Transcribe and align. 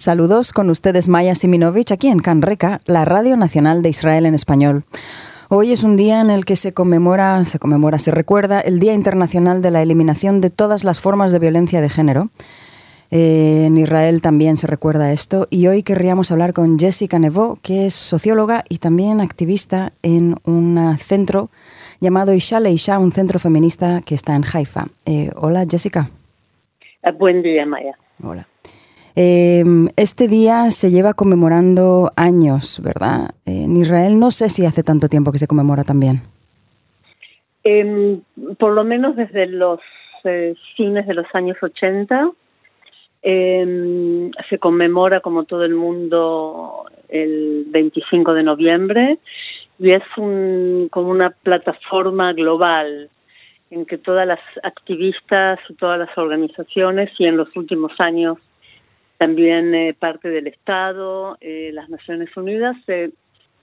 Saludos 0.00 0.54
con 0.54 0.70
ustedes 0.70 1.10
Maya 1.10 1.34
Siminovich 1.34 1.92
aquí 1.92 2.08
en 2.08 2.20
Canreca, 2.20 2.78
la 2.86 3.04
Radio 3.04 3.36
Nacional 3.36 3.82
de 3.82 3.90
Israel 3.90 4.24
en 4.24 4.32
español. 4.32 4.84
Hoy 5.50 5.72
es 5.72 5.84
un 5.84 5.98
día 5.98 6.22
en 6.22 6.30
el 6.30 6.46
que 6.46 6.56
se 6.56 6.72
conmemora, 6.72 7.44
se 7.44 7.58
conmemora, 7.58 7.98
se 7.98 8.10
recuerda 8.10 8.62
el 8.62 8.80
Día 8.80 8.94
Internacional 8.94 9.60
de 9.60 9.70
la 9.70 9.82
Eliminación 9.82 10.40
de 10.40 10.48
todas 10.48 10.84
las 10.84 11.00
formas 11.00 11.32
de 11.32 11.38
violencia 11.38 11.82
de 11.82 11.90
género. 11.90 12.30
Eh, 13.10 13.64
en 13.66 13.76
Israel 13.76 14.22
también 14.22 14.56
se 14.56 14.66
recuerda 14.66 15.12
esto 15.12 15.46
y 15.50 15.66
hoy 15.66 15.82
querríamos 15.82 16.32
hablar 16.32 16.54
con 16.54 16.78
Jessica 16.78 17.18
Nevó, 17.18 17.58
que 17.62 17.84
es 17.84 17.92
socióloga 17.92 18.64
y 18.70 18.78
también 18.78 19.20
activista 19.20 19.92
en 20.02 20.36
un 20.44 20.96
centro 20.96 21.50
llamado 22.00 22.32
Isha 22.32 22.58
Leisha, 22.58 22.98
un 22.98 23.12
centro 23.12 23.38
feminista 23.38 24.00
que 24.00 24.14
está 24.14 24.34
en 24.34 24.44
Haifa. 24.50 24.86
Eh, 25.04 25.28
hola 25.36 25.66
Jessica. 25.70 26.08
Buen 27.18 27.42
día 27.42 27.66
Maya. 27.66 27.98
Hola. 28.22 28.49
Eh, 29.16 29.64
este 29.96 30.28
día 30.28 30.70
se 30.70 30.90
lleva 30.90 31.14
conmemorando 31.14 32.10
años, 32.16 32.80
¿verdad? 32.82 33.30
En 33.46 33.76
Israel 33.76 34.18
no 34.18 34.30
sé 34.30 34.48
si 34.48 34.64
hace 34.64 34.82
tanto 34.82 35.08
tiempo 35.08 35.32
que 35.32 35.38
se 35.38 35.46
conmemora 35.46 35.84
también. 35.84 36.20
Em, 37.64 38.20
por 38.58 38.72
lo 38.72 38.84
menos 38.84 39.16
desde 39.16 39.46
los 39.46 39.80
eh, 40.24 40.54
fines 40.76 41.06
de 41.06 41.14
los 41.14 41.26
años 41.34 41.56
80 41.60 42.30
em, 43.22 44.30
se 44.48 44.58
conmemora 44.58 45.20
como 45.20 45.44
todo 45.44 45.64
el 45.64 45.74
mundo 45.74 46.86
el 47.08 47.66
25 47.68 48.32
de 48.32 48.42
noviembre 48.42 49.18
y 49.78 49.90
es 49.92 50.02
un, 50.16 50.88
como 50.90 51.10
una 51.10 51.30
plataforma 51.30 52.32
global 52.32 53.10
en 53.70 53.84
que 53.86 53.98
todas 53.98 54.26
las 54.26 54.40
activistas, 54.62 55.58
todas 55.78 55.98
las 55.98 56.16
organizaciones 56.16 57.10
y 57.18 57.26
en 57.26 57.36
los 57.36 57.54
últimos 57.56 57.92
años 57.98 58.38
también 59.20 59.74
eh, 59.74 59.92
parte 59.92 60.30
del 60.30 60.46
Estado, 60.46 61.36
eh, 61.42 61.72
las 61.74 61.90
Naciones 61.90 62.34
Unidas, 62.38 62.74
eh, 62.86 63.10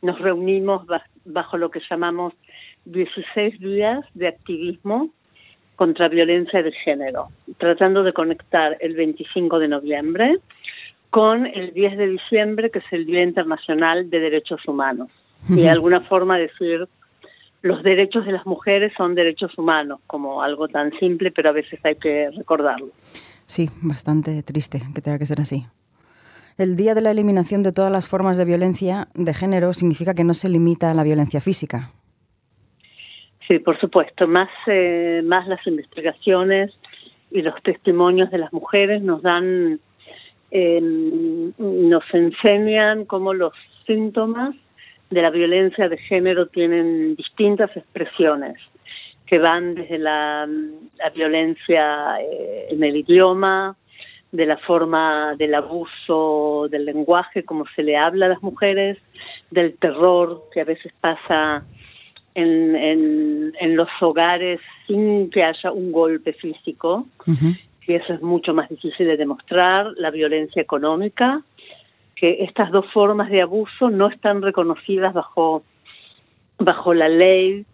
nos 0.03 0.19
reunimos 0.19 0.85
bajo 1.25 1.57
lo 1.57 1.71
que 1.71 1.81
llamamos 1.89 2.33
16 2.85 3.59
días 3.59 4.05
de 4.13 4.27
activismo 4.27 5.09
contra 5.75 6.09
violencia 6.09 6.61
de 6.61 6.71
género, 6.71 7.29
tratando 7.57 8.03
de 8.03 8.13
conectar 8.13 8.77
el 8.81 8.95
25 8.95 9.57
de 9.57 9.67
noviembre 9.67 10.37
con 11.09 11.47
el 11.47 11.73
10 11.73 11.97
de 11.97 12.07
diciembre, 12.07 12.69
que 12.69 12.77
es 12.77 12.85
el 12.91 13.07
Día 13.07 13.23
Internacional 13.23 14.11
de 14.11 14.19
Derechos 14.19 14.61
Humanos. 14.67 15.09
Y 15.49 15.61
de 15.61 15.69
alguna 15.71 16.01
forma 16.01 16.37
decir, 16.37 16.87
los 17.63 17.81
derechos 17.81 18.27
de 18.27 18.33
las 18.33 18.45
mujeres 18.45 18.93
son 18.95 19.15
derechos 19.15 19.57
humanos, 19.57 20.01
como 20.05 20.43
algo 20.43 20.67
tan 20.67 20.91
simple, 20.99 21.31
pero 21.31 21.49
a 21.49 21.53
veces 21.53 21.79
hay 21.83 21.95
que 21.95 22.29
recordarlo. 22.29 22.89
Sí, 23.47 23.69
bastante 23.81 24.43
triste 24.43 24.81
que 24.93 25.01
tenga 25.01 25.17
que 25.17 25.25
ser 25.25 25.39
así. 25.39 25.63
El 26.57 26.75
Día 26.75 26.93
de 26.95 27.01
la 27.01 27.11
Eliminación 27.11 27.63
de 27.63 27.71
todas 27.71 27.91
las 27.91 28.09
formas 28.09 28.37
de 28.37 28.43
violencia 28.43 29.07
de 29.13 29.33
género 29.33 29.71
significa 29.71 30.13
que 30.13 30.25
no 30.25 30.33
se 30.33 30.49
limita 30.49 30.91
a 30.91 30.93
la 30.93 31.03
violencia 31.03 31.39
física. 31.39 31.91
Sí, 33.47 33.59
por 33.59 33.79
supuesto. 33.79 34.27
Más, 34.27 34.49
eh, 34.67 35.21
más 35.23 35.47
las 35.47 35.65
investigaciones 35.65 36.77
y 37.31 37.41
los 37.41 37.55
testimonios 37.63 38.29
de 38.31 38.39
las 38.39 38.51
mujeres 38.51 39.01
nos 39.01 39.21
dan, 39.21 39.79
eh, 40.51 40.81
nos 41.57 42.03
enseñan 42.13 43.05
cómo 43.05 43.33
los 43.33 43.53
síntomas 43.85 44.55
de 45.09 45.21
la 45.21 45.29
violencia 45.29 45.87
de 45.87 45.97
género 45.97 46.47
tienen 46.47 47.15
distintas 47.15 47.75
expresiones 47.77 48.57
que 49.27 49.37
van 49.37 49.75
desde 49.75 49.99
la, 49.99 50.47
violencia 51.13 52.19
eh, 52.21 52.67
en 52.69 52.83
el 52.83 52.95
idioma, 52.95 53.75
de 54.31 54.45
la 54.45 54.57
forma 54.57 55.35
del 55.37 55.55
abuso 55.55 56.67
del 56.69 56.85
lenguaje, 56.85 57.43
como 57.43 57.65
se 57.75 57.83
le 57.83 57.97
habla 57.97 58.25
a 58.25 58.29
las 58.29 58.41
mujeres, 58.41 58.97
del 59.51 59.77
terror 59.77 60.43
que 60.51 60.61
a 60.61 60.65
veces 60.65 60.91
pasa 60.99 61.63
en, 62.35 62.75
en, 62.75 63.75
los 63.75 63.89
hogares 64.01 64.59
sin 64.85 65.29
que 65.29 65.43
haya 65.43 65.71
un 65.71 65.91
golpe 65.91 66.33
físico, 66.33 67.07
y 67.87 67.93
eso 67.93 68.13
es 68.13 68.21
mucho 68.21 68.53
más 68.53 68.69
difícil 68.69 69.07
de 69.07 69.17
demostrar, 69.17 69.87
la 69.97 70.11
violencia 70.11 70.61
económica, 70.61 71.41
que 72.15 72.43
estas 72.43 72.71
dos 72.71 72.85
formas 72.93 73.29
de 73.29 73.41
abuso 73.41 73.89
no 73.89 74.07
están 74.07 74.41
reconocidas 74.41 75.13
bajo, 75.13 75.63
bajo 76.59 76.93
la 76.93 77.07
ley 77.07 77.65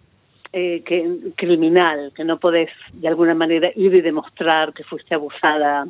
eh, 0.55 0.83
que, 0.85 1.33
criminal, 1.35 2.11
que 2.15 2.23
no 2.23 2.37
podés 2.37 2.69
de 2.91 3.07
alguna 3.07 3.33
manera 3.33 3.71
ir 3.75 3.91
y 3.95 4.01
demostrar 4.01 4.71
que 4.71 4.83
fuiste 4.83 5.15
abusada 5.15 5.87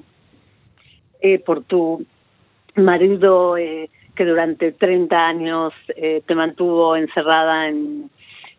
eh, 1.20 1.40
por 1.40 1.66
tu 1.66 2.06
marido 2.76 3.58
eh, 3.58 3.90
que 4.16 4.24
durante 4.24 4.72
30 4.72 5.18
años 5.18 5.74
te 5.96 6.36
mantuvo 6.36 6.96
encerrada 6.96 7.68
en, 7.68 8.10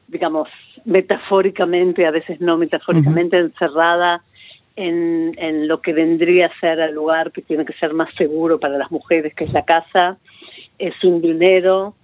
digamos, 0.09 0.51
metafóricamente, 0.85 2.05
a 2.05 2.11
veces 2.11 2.39
no 2.39 2.59
metafóricamente, 2.59 3.39
encerrada 3.39 4.23
en, 4.77 5.33
en 5.39 5.69
lo 5.69 5.81
que 5.81 5.95
vendría 5.95 6.49
a 6.49 6.61
ser 6.61 6.81
el 6.81 6.95
lugar 6.95 7.33
que 7.33 7.41
tiene 7.41 7.65
que 7.65 7.73
ser 7.73 7.95
más 7.95 8.13
seguro 8.17 8.61
para 8.61 8.77
las 8.77 8.91
mujeres, 8.91 9.33
que 9.35 9.45
es 9.45 9.55
la 9.55 9.65
casa, 9.65 10.19
es 10.79 10.93
sin 11.01 11.23
dinero, 11.23 11.95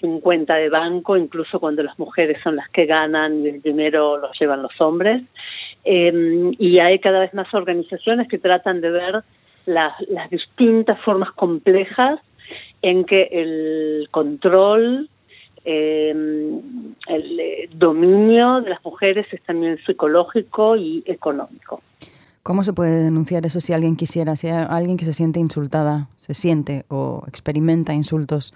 sin 0.00 0.20
cuenta 0.20 0.54
de 0.54 0.68
banco, 0.68 1.16
incluso 1.16 1.60
cuando 1.60 1.82
las 1.82 1.98
mujeres 1.98 2.38
son 2.42 2.56
las 2.56 2.68
que 2.70 2.86
ganan 2.86 3.42
y 3.42 3.48
el 3.48 3.62
dinero 3.62 4.18
lo 4.18 4.30
llevan 4.38 4.62
los 4.62 4.80
hombres. 4.80 5.22
Em, 5.84 6.52
y 6.58 6.78
hay 6.78 6.98
cada 6.98 7.20
vez 7.20 7.32
más 7.34 7.52
organizaciones 7.54 8.28
que 8.28 8.38
tratan 8.38 8.80
de 8.80 8.90
ver 8.90 9.22
las, 9.66 9.92
distintas 10.30 11.00
formas 11.02 11.32
complejas 11.32 12.20
en 12.82 13.04
que 13.04 13.28
el 13.30 14.08
control, 14.10 15.08
em, 15.64 16.60
el 17.08 17.40
eh, 17.40 17.68
dominio 17.72 18.60
de 18.62 18.70
las 18.70 18.84
mujeres 18.84 19.26
es 19.32 19.42
también 19.42 19.78
psicológico 19.86 20.76
y 20.76 21.02
económico. 21.06 21.82
¿Cómo 22.42 22.62
se 22.62 22.72
puede 22.72 23.02
denunciar 23.02 23.44
eso 23.44 23.60
si 23.60 23.72
alguien 23.72 23.96
quisiera, 23.96 24.36
si 24.36 24.48
alguien 24.48 24.96
que 24.96 25.04
se 25.04 25.12
siente 25.12 25.40
insultada, 25.40 26.08
se 26.16 26.32
siente 26.32 26.84
o 26.88 27.24
experimenta 27.26 27.92
insultos 27.92 28.54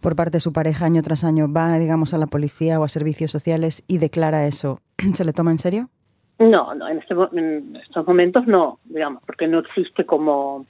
por 0.00 0.16
parte 0.16 0.36
de 0.36 0.40
su 0.40 0.52
pareja 0.52 0.86
año 0.86 1.02
tras 1.02 1.24
año 1.24 1.46
va, 1.52 1.78
digamos, 1.78 2.14
a 2.14 2.18
la 2.18 2.26
policía 2.26 2.80
o 2.80 2.84
a 2.84 2.88
servicios 2.88 3.30
sociales 3.30 3.84
y 3.88 3.98
declara 3.98 4.46
eso, 4.46 4.78
¿se 5.14 5.24
le 5.24 5.32
toma 5.32 5.50
en 5.50 5.58
serio? 5.58 5.88
No, 6.38 6.72
no, 6.74 6.88
en, 6.88 6.98
este, 6.98 7.14
estos 7.82 8.06
momentos 8.06 8.46
no, 8.46 8.78
digamos, 8.84 9.22
porque 9.26 9.48
no 9.48 9.58
existe 9.58 10.04
como, 10.04 10.66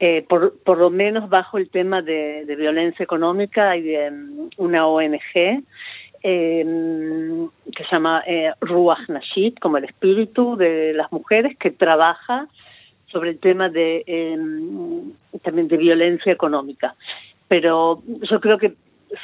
eh, 0.00 0.24
por, 0.28 0.78
lo 0.78 0.90
menos 0.90 1.28
bajo 1.28 1.58
el 1.58 1.68
tema 1.68 2.00
de, 2.00 2.44
violencia 2.56 3.02
económica 3.02 3.70
hay 3.70 3.94
mm, 4.10 4.48
una 4.56 4.86
ONG 4.86 5.62
em, 6.22 7.48
que 7.74 7.84
se 7.84 7.90
llama 7.92 8.22
eh, 8.26 8.50
Ruach 8.62 9.08
Nashit, 9.08 9.58
como 9.60 9.76
el 9.76 9.84
espíritu 9.84 10.56
de 10.56 10.94
las 10.94 11.12
mujeres, 11.12 11.56
que 11.58 11.70
trabaja 11.70 12.48
sobre 13.08 13.30
el 13.30 13.38
tema 13.40 13.68
de 13.68 14.04
em, 14.06 15.12
también 15.42 15.68
de 15.68 15.76
violencia 15.76 16.32
económica 16.32 16.94
pero 17.48 18.02
yo 18.30 18.40
creo 18.40 18.58
que 18.58 18.74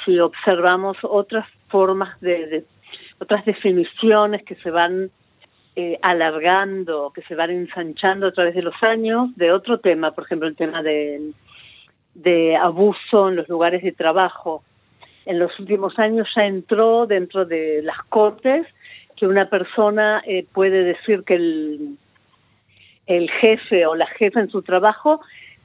si 0.04 0.18
observamos 0.18 0.96
otras 1.02 1.46
formas 1.68 2.18
de, 2.20 2.64
otras 3.18 3.44
definiciones 3.44 4.42
que 4.44 4.54
se 4.56 4.70
van 4.70 5.10
eh, 5.76 5.98
alargando, 6.02 7.12
que 7.14 7.22
se 7.22 7.34
van 7.34 7.50
ensanchando 7.50 8.28
a 8.28 8.32
través 8.32 8.54
de 8.54 8.62
los 8.62 8.82
años, 8.82 9.34
de 9.36 9.52
otro 9.52 9.78
tema, 9.78 10.12
por 10.12 10.24
ejemplo, 10.24 10.48
el 10.48 10.56
tema 10.56 10.82
de, 10.82 11.32
de 12.14 12.56
abuso 12.56 13.28
en 13.28 13.36
los 13.36 13.48
lugares 13.48 13.82
de 13.82 13.92
trabajo. 13.92 14.62
En 15.26 15.38
los 15.38 15.58
últimos 15.58 15.98
años 15.98 16.28
ya 16.36 16.46
entró 16.46 17.06
dentro 17.06 17.44
de 17.44 17.82
las 17.82 17.98
cortes 18.08 18.66
que 19.16 19.26
una 19.26 19.48
persona 19.48 20.22
eh, 20.26 20.46
puede 20.52 20.84
decir 20.84 21.24
que 21.24 21.34
el, 21.34 21.98
el 23.06 23.30
jefe 23.30 23.86
o 23.86 23.94
la 23.94 24.06
jefa 24.06 24.40
en 24.40 24.50
su 24.50 24.62
trabajo 24.62 25.20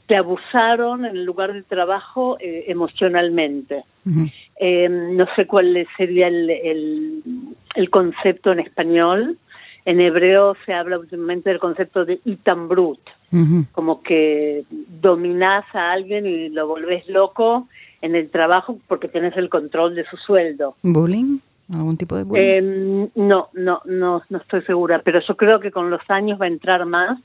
te 0.09 0.16
abusaron 0.16 1.06
en 1.06 1.18
el 1.18 1.24
lugar 1.24 1.53
de 1.53 1.62
trabajo 1.62 2.35
eh, 2.40 2.66
emocionalmente. 2.67 3.84
Eh, 4.59 4.90
no 4.90 5.28
sé 5.35 5.46
cuál 5.46 5.88
sería 5.97 6.28
el, 6.28 6.50
el, 7.76 7.90
concepto 7.91 8.52
en 8.52 8.59
español. 8.59 9.38
En 9.85 10.02
hebreo 10.02 10.56
se 10.66 10.73
habla 10.73 10.97
últimamente 10.97 11.52
del 11.52 11.59
concepto 11.59 12.06
de 12.06 12.20
itambrut, 12.26 13.00
como 13.72 14.02
que 14.02 14.64
dominás 15.00 15.64
a 15.73 15.91
alguien 15.91 16.26
y 16.26 16.50
lo 16.50 16.67
volvés 16.67 17.08
loco 17.08 17.67
en 18.02 18.16
el 18.16 18.32
trabajo 18.32 18.79
porque 18.88 19.09
tenés 19.09 19.38
el 19.38 19.47
control 19.47 19.94
de 19.94 20.05
su 20.05 20.17
sueldo. 20.17 20.76
¿Bullying? 20.82 21.38
¿Algún 21.72 21.97
tipo 21.97 22.16
de 22.16 22.23
bullying? 22.23 22.44
Eh, 22.44 23.09
no, 23.14 23.50
no, 23.53 23.82
no, 23.85 24.23
no 24.28 24.38
estoy 24.40 24.64
segura, 24.64 25.03
pero 25.05 25.20
yo 25.28 25.38
creo 25.38 25.59
que 25.59 25.70
con 25.70 25.91
los 25.91 26.02
años 26.09 26.41
va 26.41 26.46
a 26.46 26.50
entrar 26.50 26.84
más 26.88 27.20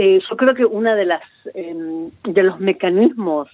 eh, 0.00 0.20
yo 0.30 0.36
creo 0.36 0.54
que 0.54 0.64
una 0.64 0.94
de 0.94 1.06
las 1.06 1.22
em, 1.54 2.10
de 2.22 2.42
los 2.44 2.60
mecanismos 2.60 3.48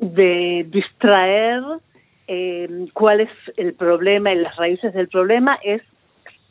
de 0.00 0.66
distraer 0.68 1.62
em, 2.26 2.88
cuál 2.88 3.20
es 3.20 3.30
el 3.56 3.72
problema 3.74 4.32
y 4.32 4.40
las 4.40 4.56
raíces 4.56 4.92
del 4.92 5.06
problema 5.06 5.60
es 5.62 5.80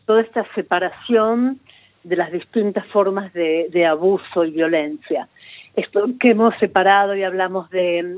toda 0.05 0.21
esta 0.21 0.45
separación 0.55 1.59
de 2.05 2.15
las 2.15 2.31
distintas 2.31 2.85
formas 2.87 3.33
de, 3.33 3.85
abuso 3.85 4.45
y 4.45 4.51
violencia. 4.51 5.27
esto 5.75 6.05
que 6.17 6.29
hemos 6.31 6.57
separado 6.59 7.13
y 7.13 7.23
hablamos 7.23 7.69
de 7.69 8.17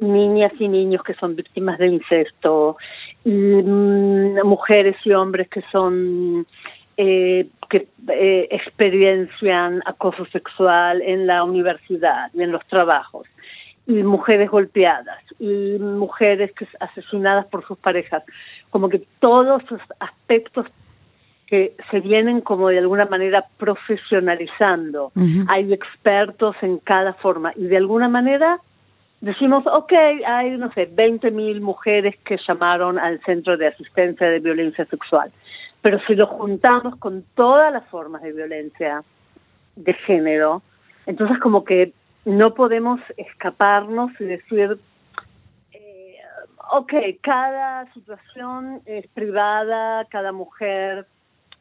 niñas 0.00 0.52
y 0.58 0.66
niños 0.66 1.04
que 1.04 1.14
son 1.14 1.36
víctimas 1.36 1.78
de 1.78 1.86
incesto, 1.86 2.76
mm, 3.24 4.44
mujeres 4.44 4.96
y 5.04 5.12
hombres 5.12 5.48
que 5.48 5.62
son 5.70 6.46
eh, 6.96 7.48
que 7.68 7.88
eh, 8.08 8.48
experiencian 8.50 9.82
acoso 9.84 10.26
sexual 10.26 11.02
en 11.02 11.26
la 11.26 11.42
universidad 11.44 12.30
y 12.34 12.42
en 12.42 12.52
los 12.52 12.64
trabajos, 12.66 13.26
y 13.86 14.02
mujeres 14.02 14.50
golpeadas, 14.50 15.22
y 15.38 15.78
mujeres 15.78 16.52
que 16.52 16.66
asesinadas 16.80 17.46
por 17.46 17.66
sus 17.66 17.78
parejas, 17.78 18.22
como 18.70 18.88
que 18.88 19.02
todos 19.20 19.62
esos 19.64 19.80
aspectos 20.00 20.66
que 21.46 21.76
se 21.90 22.00
vienen 22.00 22.40
como 22.40 22.68
de 22.68 22.78
alguna 22.78 23.04
manera 23.04 23.44
profesionalizando. 23.58 25.12
Hay 25.48 25.72
expertos 25.72 26.56
en 26.62 26.78
cada 26.78 27.12
forma 27.14 27.52
y 27.54 27.64
de 27.64 27.76
alguna 27.76 28.08
manera 28.08 28.60
decimos, 29.20 29.64
ok, 29.66 29.92
hay, 30.26 30.56
no 30.56 30.70
sé, 30.72 30.88
20.000 30.90 31.60
mujeres 31.60 32.14
que 32.24 32.38
llamaron 32.46 32.98
al 32.98 33.20
Centro 33.24 33.56
de 33.56 33.68
Asistencia 33.68 34.28
de 34.28 34.38
Violencia 34.38 34.84
Sexual. 34.86 35.30
Pero 35.84 36.00
si 36.06 36.14
lo 36.14 36.26
juntamos 36.26 36.96
con 36.96 37.26
todas 37.34 37.70
las 37.70 37.86
formas 37.88 38.22
de 38.22 38.32
violencia 38.32 39.04
de 39.76 39.92
género, 39.92 40.62
entonces 41.04 41.38
como 41.40 41.62
que 41.62 41.92
no 42.24 42.54
podemos 42.54 43.02
escaparnos 43.18 44.10
y 44.18 44.24
decir, 44.24 44.78
eh, 45.72 46.16
ok, 46.72 46.90
cada 47.20 47.92
situación 47.92 48.80
es 48.86 49.06
privada, 49.08 50.06
cada 50.06 50.32
mujer 50.32 51.06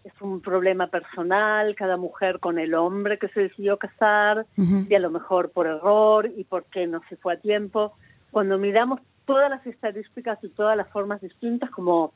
es 0.06 0.14
un 0.22 0.40
problema 0.40 0.88
personal, 0.88 1.76
cada 1.76 1.98
mujer 1.98 2.40
con 2.40 2.60
el 2.60 2.76
hombre 2.76 3.20
que 3.20 3.28
se 3.28 3.42
decidió 3.42 3.76
casar, 3.76 4.46
y 4.56 4.96
a 4.96 5.00
lo 5.00 5.10
mejor 5.10 5.52
por 5.52 5.68
error 5.68 6.32
y 6.34 6.46
porque 6.46 6.88
no 6.88 7.02
se 7.10 7.18
fue 7.18 7.34
a 7.34 7.42
tiempo. 7.42 7.92
Cuando 8.32 8.58
miramos 8.58 9.02
todas 9.26 9.50
las 9.50 9.68
estadísticas 9.68 10.42
y 10.44 10.48
todas 10.48 10.78
las 10.78 10.88
formas 10.92 11.20
distintas, 11.20 11.70
como 11.72 12.14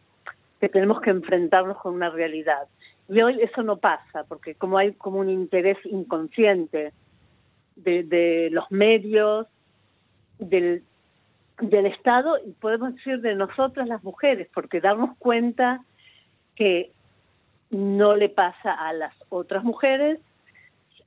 que 0.60 0.70
tenemos 0.70 1.02
que 1.02 1.10
enfrentarnos 1.10 1.78
con 1.78 1.94
una 1.94 2.10
realidad. 2.10 2.68
Y 3.10 3.22
hoy 3.22 3.40
eso 3.42 3.64
no 3.64 3.78
pasa, 3.78 4.24
porque 4.26 4.56
como 4.56 4.78
hay 4.78 4.94
como 4.94 5.20
un 5.20 5.30
interés 5.30 5.78
inconsciente 5.86 6.92
de, 7.76 8.04
de 8.04 8.50
los 8.52 8.70
medios, 8.72 9.48
del, 10.40 10.84
del 11.60 11.86
Estado 11.88 12.38
y 12.46 12.52
podemos 12.52 12.96
decir 12.96 13.22
de 13.22 13.36
nosotras 13.36 13.88
las 13.88 14.04
mujeres, 14.04 14.48
porque 14.54 14.82
darnos 14.82 15.18
cuenta 15.18 15.84
que 16.56 16.92
no 17.70 18.16
le 18.16 18.30
pasa 18.30 18.74
a 18.74 18.94
las 18.94 19.14
otras 19.30 19.64
mujeres, 19.64 20.20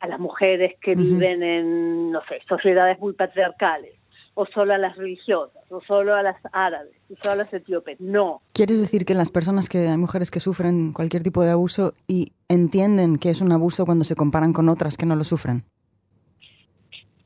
a 0.01 0.07
las 0.07 0.19
mujeres 0.19 0.77
que 0.81 0.95
viven 0.95 1.43
en, 1.43 2.11
no 2.11 2.23
sé, 2.27 2.41
sociedades 2.49 2.99
muy 2.99 3.13
patriarcales, 3.13 3.95
o 4.41 4.47
solo 4.47 4.73
a 4.73 4.79
las 4.79 4.97
religiosas, 4.97 5.63
o 5.71 5.83
solo 5.83 6.15
a 6.15 6.23
las 6.23 6.37
árabes, 6.53 6.95
o 7.11 7.15
solo 7.23 7.35
a 7.35 7.45
las 7.45 7.53
etíopes. 7.53 8.01
No. 8.01 8.41
¿Quieres 8.55 8.81
decir 8.81 9.05
que 9.05 9.13
las 9.13 9.31
personas 9.31 9.69
que 9.69 9.89
hay 9.89 9.99
mujeres 9.99 10.31
que 10.31 10.41
sufren 10.41 10.95
cualquier 10.95 11.23
tipo 11.23 11.43
de 11.43 11.51
abuso 11.51 11.93
y 12.09 12.33
entienden 12.49 13.19
que 13.19 13.29
es 13.29 13.43
un 13.43 13.53
abuso 13.53 13.85
cuando 13.85 14.03
se 14.05 14.17
comparan 14.17 14.55
con 14.55 14.71
otras 14.71 14.97
que 14.97 15.05
no 15.05 15.15
lo 15.15 15.25
sufren? 15.25 15.65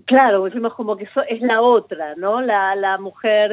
Claro, 0.07 0.43
decimos 0.43 0.75
como 0.75 0.97
que 0.97 1.05
eso 1.05 1.23
es 1.29 1.41
la 1.41 1.63
otra, 1.63 2.17
¿no? 2.17 2.41
La, 2.41 2.75
la 2.75 2.99
mujer 2.99 3.53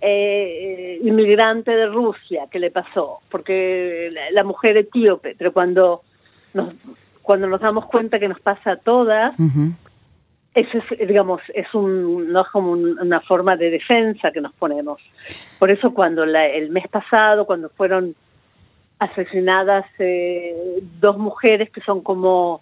eh, 0.00 0.98
inmigrante 1.04 1.72
de 1.72 1.88
Rusia 1.88 2.46
que 2.50 2.58
le 2.58 2.70
pasó, 2.70 3.18
porque 3.30 4.10
la, 4.32 4.44
mujer 4.44 4.78
etíope, 4.78 5.34
pero 5.36 5.52
cuando 5.52 6.00
nos, 6.54 6.72
cuando 7.20 7.48
nos 7.48 7.60
damos 7.60 7.84
cuenta 7.84 8.18
que 8.18 8.28
nos 8.28 8.40
pasa 8.40 8.72
a 8.72 8.76
todas, 8.76 9.34
eso 10.54 10.78
es, 10.78 11.08
digamos, 11.08 11.40
es 11.54 11.72
un, 11.74 12.32
no 12.32 12.42
es 12.42 12.48
como 12.48 12.72
una 12.72 13.20
forma 13.20 13.56
de 13.56 13.70
defensa 13.70 14.32
que 14.32 14.40
nos 14.40 14.52
ponemos. 14.54 15.00
Por 15.58 15.70
eso 15.70 15.94
cuando 15.94 16.24
el 16.24 16.70
mes 16.70 16.88
pasado, 16.88 17.46
cuando 17.46 17.68
fueron 17.68 18.16
asesinadas 18.98 19.86
eh, 19.98 20.82
dos 21.00 21.18
mujeres 21.18 21.70
que 21.70 21.80
son 21.82 22.02
como 22.02 22.60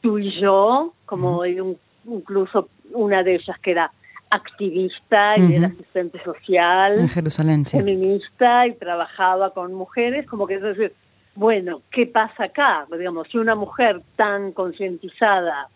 tú 0.00 0.18
y 0.18 0.40
yo, 0.40 0.94
como 1.04 1.44
incluso 1.44 2.68
una 2.92 3.22
de 3.22 3.34
ellas 3.34 3.58
que 3.60 3.72
era 3.72 3.90
activista 4.30 5.34
y 5.36 5.54
era 5.54 5.68
asistente 5.68 6.22
social, 6.22 6.98
en 6.98 7.08
Jerusalén, 7.08 7.66
feminista 7.66 8.66
y 8.66 8.74
trabajaba 8.74 9.50
con 9.50 9.74
mujeres, 9.74 10.26
como 10.26 10.46
que 10.46 10.54
es 10.54 10.62
decir, 10.62 10.92
bueno, 11.34 11.82
¿qué 11.90 12.06
pasa 12.06 12.44
acá? 12.44 12.86
Digamos, 12.96 13.28
si 13.30 13.38
una 13.38 13.54
mujer 13.54 14.00
tan 14.16 14.52
concientizada 14.52 15.68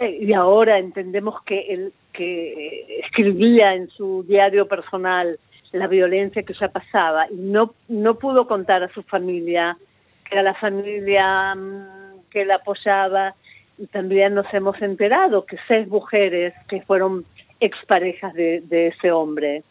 y 0.00 0.32
ahora 0.32 0.78
entendemos 0.78 1.42
que 1.44 1.60
el 1.72 1.92
que 2.12 3.00
escribía 3.04 3.74
en 3.74 3.88
su 3.90 4.24
diario 4.26 4.66
personal 4.66 5.38
la 5.72 5.86
violencia 5.86 6.42
que 6.42 6.54
ya 6.54 6.68
pasaba 6.68 7.26
y 7.30 7.36
no 7.36 7.74
no 7.88 8.14
pudo 8.14 8.46
contar 8.46 8.82
a 8.82 8.92
su 8.92 9.02
familia 9.02 9.76
que 10.24 10.34
era 10.34 10.42
la 10.42 10.54
familia 10.54 11.54
mm, 11.54 12.28
que 12.30 12.44
la 12.44 12.56
apoyaba 12.56 13.34
y 13.78 13.86
también 13.86 14.34
nos 14.34 14.52
hemos 14.52 14.80
enterado 14.82 15.44
que 15.44 15.56
seis 15.68 15.86
mujeres 15.88 16.54
que 16.68 16.82
fueron 16.82 17.24
exparejas 17.60 18.34
de, 18.34 18.62
de 18.62 18.88
ese 18.88 19.12
hombre 19.12 19.62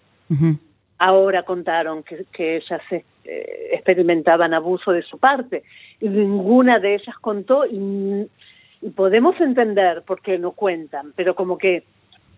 ahora 1.00 1.44
contaron 1.44 2.04
que, 2.04 2.26
que 2.32 2.58
ellas 2.58 2.82
eh, 2.92 3.70
experimentaban 3.72 4.54
abuso 4.54 4.92
de 4.92 5.02
su 5.02 5.18
parte 5.18 5.64
y 6.00 6.08
ninguna 6.08 6.80
de 6.80 6.96
ellas 6.96 7.16
contó 7.20 7.66
y, 7.66 8.30
podemos 8.96 9.40
entender 9.40 10.04
por 10.04 10.22
qué 10.22 10.38
no 10.38 10.52
cuentan, 10.52 11.14
pero 11.16 11.36
como 11.36 11.58
que 11.58 11.84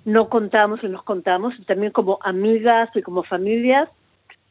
no 0.05 0.29
contamos 0.29 0.83
y 0.83 0.87
nos 0.87 1.03
contamos 1.03 1.53
y 1.59 1.63
también 1.63 1.91
como 1.91 2.17
amigas 2.21 2.89
y 2.95 3.01
como 3.01 3.23
familias 3.23 3.87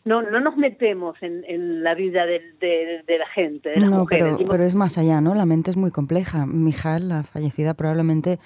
no 0.05 0.23
no 0.23 0.41
nos 0.41 0.57
metemos 0.57 1.21
en, 1.23 1.45
en 1.47 1.83
la 1.83 1.95
vida 1.95 2.25
de, 2.25 2.41
de, 2.61 3.19
la 3.19 3.27
gente, 3.29 3.71
de 3.71 3.81
las 3.81 3.91
no, 3.91 4.07
Pero, 4.07 4.39
pero 4.49 4.63
es 4.63 4.75
más 4.75 4.97
allá, 4.97 5.21
¿no? 5.21 5.35
La 5.35 5.45
mente 5.45 5.71
es 5.71 5.77
muy 5.77 5.91
compleja. 5.91 6.47
Mijal, 6.47 7.09
la 7.09 7.23
fallecida, 7.23 7.75
probablemente 7.75 8.39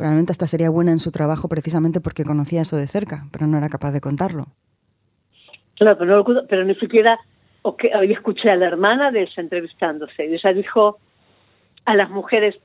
Probablemente 0.00 0.32
hasta 0.32 0.46
sería 0.46 0.70
buena 0.70 0.92
en 0.92 0.98
su 0.98 1.12
trabajo 1.12 1.46
precisamente 1.46 2.00
porque 2.00 2.24
conocía 2.24 2.62
eso 2.62 2.78
de 2.78 2.86
cerca, 2.86 3.26
pero 3.30 3.46
no 3.46 3.58
era 3.58 3.68
capaz 3.68 3.90
de 3.90 4.00
contarlo. 4.00 4.46
Claro, 5.76 5.98
pero, 5.98 6.24
pero 6.48 6.64
ni 6.64 6.74
siquiera 6.76 7.20
okay, 7.60 7.90
hoy 7.92 8.10
escuché 8.10 8.48
a 8.48 8.56
la 8.56 8.64
hermana 8.64 9.10
de 9.10 9.24
ella 9.24 9.32
entrevistándose 9.36 10.24
y 10.24 10.32
ella 10.32 10.54
dijo 10.54 10.96
a 11.84 11.94
las 11.96 12.08
mujeres, 12.08 12.56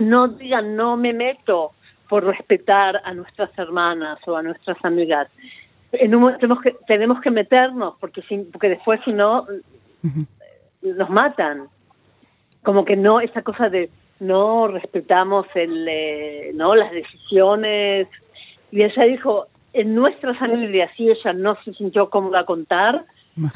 no 0.00 0.28
digan 0.28 0.76
no 0.76 0.96
me 0.96 1.12
meto 1.12 1.72
por 2.08 2.24
respetar 2.24 3.00
a 3.04 3.14
nuestras 3.14 3.50
hermanas 3.58 4.18
o 4.26 4.36
a 4.36 4.42
nuestras 4.42 4.76
amigas. 4.84 5.28
En 5.92 6.14
un, 6.14 6.36
tenemos, 6.38 6.62
que, 6.62 6.76
tenemos 6.86 7.20
que 7.20 7.30
meternos 7.30 7.94
porque, 8.00 8.22
porque 8.52 8.68
después 8.70 9.00
si 9.04 9.12
no 9.12 9.46
nos 10.82 11.10
matan. 11.10 11.68
Como 12.62 12.84
que 12.84 12.96
no, 12.96 13.20
esa 13.20 13.42
cosa 13.42 13.68
de 13.68 13.90
no 14.18 14.68
respetamos 14.68 15.46
el, 15.54 15.86
eh, 15.88 16.50
no 16.54 16.74
las 16.74 16.92
decisiones. 16.92 18.08
Y 18.70 18.82
ella 18.82 19.04
dijo, 19.04 19.46
en 19.72 19.94
nuestra 19.94 20.34
familia, 20.34 20.90
si 20.96 21.10
ella 21.10 21.32
no 21.32 21.56
se 21.64 21.72
sintió 21.74 22.10
cómoda 22.10 22.40
a 22.40 22.44
contar, 22.44 23.04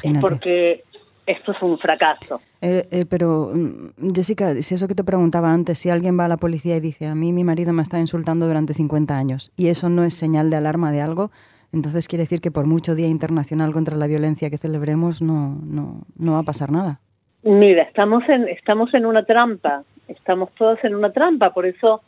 es 0.03 0.17
porque 0.19 0.83
esto 1.25 1.51
es 1.51 1.61
un 1.61 1.77
fracaso. 1.77 2.41
Eh, 2.61 2.83
eh, 2.91 3.05
pero, 3.09 3.51
mm, 3.53 4.13
Jessica, 4.13 4.53
si 4.55 4.75
eso 4.75 4.87
que 4.87 4.95
te 4.95 5.03
preguntaba 5.03 5.51
antes, 5.51 5.79
si 5.79 5.89
alguien 5.89 6.19
va 6.19 6.25
a 6.25 6.27
la 6.27 6.37
policía 6.37 6.77
y 6.77 6.79
dice, 6.79 7.07
a 7.07 7.15
mí 7.15 7.33
mi 7.33 7.43
marido 7.43 7.73
me 7.73 7.81
está 7.81 7.99
insultando 7.99 8.47
durante 8.47 8.73
50 8.73 9.17
años, 9.17 9.51
y 9.55 9.67
eso 9.67 9.89
no 9.89 10.03
es 10.03 10.13
señal 10.13 10.49
de 10.49 10.57
alarma 10.57 10.91
de 10.91 11.01
algo, 11.01 11.31
entonces 11.73 12.07
quiere 12.07 12.23
decir 12.23 12.41
que 12.41 12.51
por 12.51 12.67
mucho 12.67 12.95
Día 12.95 13.07
Internacional 13.07 13.73
contra 13.73 13.97
la 13.97 14.07
Violencia 14.07 14.49
que 14.49 14.57
celebremos, 14.57 15.21
no, 15.21 15.57
no, 15.65 16.01
no 16.17 16.33
va 16.33 16.39
a 16.39 16.43
pasar 16.43 16.71
nada. 16.71 16.99
Mira, 17.43 17.83
estamos 17.83 18.23
en, 18.29 18.47
estamos 18.47 18.93
en 18.93 19.05
una 19.05 19.23
trampa 19.23 19.83
estamos 20.07 20.51
todos 20.55 20.83
en 20.83 20.95
una 20.95 21.11
trampa, 21.11 21.53
por 21.53 21.65
eso 21.65 22.01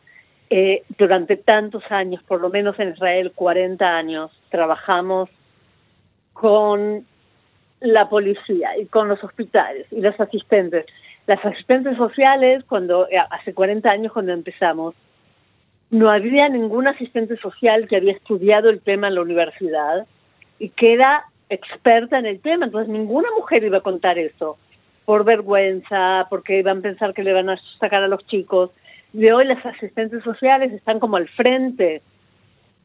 eh, 0.50 0.84
durante 0.98 1.38
tantos 1.38 1.84
años, 1.90 2.22
por 2.24 2.42
lo 2.42 2.50
menos 2.50 2.80
en 2.80 2.90
Israel 2.90 3.32
40 3.34 3.86
años, 3.86 4.32
trabajamos 4.50 5.30
con 6.34 7.06
la 7.80 8.10
policía 8.10 8.78
y 8.78 8.86
con 8.86 9.08
los 9.08 9.24
hospitales 9.24 9.86
y 9.92 10.02
los 10.02 10.20
asistentes. 10.20 10.86
Las 11.28 11.44
asistentes 11.44 11.98
sociales, 11.98 12.64
cuando 12.68 13.08
eh, 13.10 13.18
hace 13.30 13.54
40 13.54 13.90
años 13.90 14.14
cuando 14.14 14.34
empezamos, 14.34 14.96
no 15.90 16.10
había 16.10 16.50
ningún 16.50 16.88
asistente 16.88 17.38
social 17.38 17.88
que 17.88 17.98
había 17.98 18.14
estudiado 18.14 18.70
el 18.70 18.82
tema 18.82 19.08
en 19.08 19.16
la 19.16 19.22
universidad 19.22 20.06
y 20.60 20.70
que 20.70 20.94
era 20.94 21.26
experta 21.50 22.20
en 22.20 22.26
el 22.26 22.42
tema, 22.42 22.66
entonces 22.66 22.90
ninguna 22.90 23.30
mujer 23.38 23.64
iba 23.64 23.78
a 23.78 23.82
contar 23.82 24.18
eso 24.18 24.58
por 25.06 25.24
vergüenza, 25.24 26.28
porque 26.30 26.60
iban 26.60 26.80
a 26.80 26.82
pensar 26.82 27.14
que 27.14 27.24
le 27.24 27.32
van 27.32 27.50
a 27.50 27.58
sacar 27.80 28.04
a 28.04 28.10
los 28.10 28.26
chicos. 28.28 28.72
De 29.14 29.32
hoy 29.32 29.46
las 29.46 29.66
asistentes 29.66 30.22
sociales 30.22 30.74
están 30.74 31.00
como 31.00 31.16
al 31.16 31.30
frente 31.30 32.02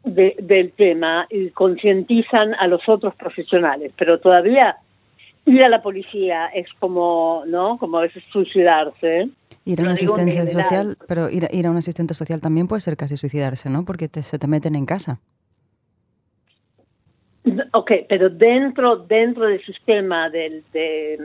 del 0.04 0.72
tema 0.72 1.26
y 1.30 1.50
concientizan 1.50 2.54
a 2.54 2.66
los 2.66 2.88
otros 2.88 3.14
profesionales, 3.14 3.92
pero 3.96 4.18
todavía 4.18 4.76
ir 5.46 5.62
a 5.62 5.68
la 5.68 5.82
policía 5.82 6.46
es 6.46 6.66
como, 6.78 7.44
¿no? 7.46 7.78
Como 7.78 7.98
a 7.98 8.02
veces 8.02 8.22
suicidarse. 8.32 9.28
Ir 9.64 9.80
a 9.80 9.82
una 9.82 9.92
asistencia 9.92 10.46
social, 10.46 10.96
pero 11.06 11.30
ir, 11.30 11.44
ir, 11.52 11.66
a 11.66 11.70
un 11.70 11.76
asistente 11.76 12.14
social 12.14 12.40
también 12.40 12.66
puede 12.66 12.80
ser 12.80 12.96
casi 12.96 13.16
suicidarse, 13.16 13.70
¿no? 13.70 13.84
Porque 13.84 14.08
se 14.08 14.38
te 14.38 14.46
meten 14.46 14.74
en 14.74 14.86
casa. 14.86 15.20
Ok, 17.72 17.90
pero 18.08 18.30
dentro 18.30 18.96
dentro 18.96 19.46
del 19.46 19.64
sistema 19.64 20.30
del, 20.30 20.62
de, 20.72 21.18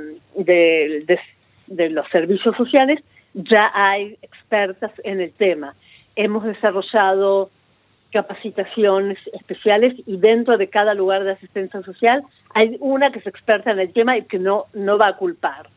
de, 1.68 1.90
los 1.90 2.08
servicios 2.10 2.56
sociales 2.56 3.04
ya 3.34 3.72
hay 3.74 4.18
expertas 4.22 4.92
en 5.04 5.22
el 5.22 5.32
tema. 5.34 5.76
Hemos 6.16 6.44
desarrollado 6.44 7.52
capacitaciones 8.12 9.18
especiales 9.34 9.94
y 10.06 10.18
dentro 10.18 10.58
de 10.58 10.70
cada 10.70 10.94
lugar 10.94 11.24
de 11.24 11.32
asistencia 11.32 11.82
social 11.84 12.24
hay 12.54 12.78
una 12.80 13.12
que 13.12 13.20
es 13.20 13.28
experta 13.28 13.72
en 13.72 13.80
el 13.80 13.92
tema 13.94 14.18
y 14.18 14.24
que 14.24 14.40
no, 14.40 14.66
no 14.74 14.98
va 14.98 15.10
a 15.10 15.18
culpar. 15.18 15.70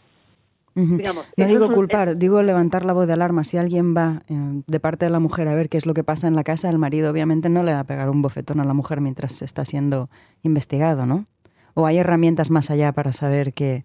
no 0.75 1.47
digo 1.47 1.71
culpar, 1.73 2.17
digo 2.17 2.43
levantar 2.43 2.85
la 2.85 2.93
voz 2.93 3.07
de 3.07 3.15
alarma. 3.15 3.43
Si 3.45 3.59
alguien 3.59 3.95
va 3.95 4.23
eh, 4.29 4.63
de 4.67 4.81
parte 4.81 5.05
de 5.05 5.11
la 5.11 5.19
mujer 5.19 5.49
a 5.49 5.55
ver 5.55 5.69
qué 5.69 5.77
es 5.77 5.87
lo 5.87 5.95
que 5.95 6.05
pasa 6.05 6.29
en 6.29 6.37
la 6.37 6.45
casa, 6.45 6.71
el 6.71 6.79
marido 6.79 7.11
obviamente 7.11 7.49
no 7.49 7.63
le 7.63 7.73
va 7.73 7.81
a 7.81 7.85
pegar 7.85 8.09
un 8.09 8.23
bofetón 8.23 8.61
a 8.61 8.65
la 8.65 8.75
mujer 8.75 9.01
mientras 9.01 9.33
se 9.33 9.45
está 9.45 9.65
siendo 9.65 10.09
investigado, 10.43 11.07
¿no? 11.07 11.27
¿O 11.75 11.87
hay 11.87 11.99
herramientas 11.99 12.51
más 12.51 12.71
allá 12.71 12.93
para 12.93 13.13
saber 13.13 13.53
que, 13.53 13.85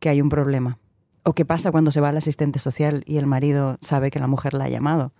que 0.00 0.08
hay 0.08 0.20
un 0.20 0.28
problema? 0.28 0.78
¿O 1.24 1.34
qué 1.34 1.44
pasa 1.44 1.70
cuando 1.70 1.90
se 1.90 2.00
va 2.00 2.08
al 2.08 2.16
asistente 2.16 2.58
social 2.58 3.04
y 3.06 3.18
el 3.18 3.26
marido 3.26 3.76
sabe 3.80 4.10
que 4.10 4.18
la 4.18 4.26
mujer 4.26 4.54
la 4.54 4.64
ha 4.64 4.68
llamado? 4.68 5.12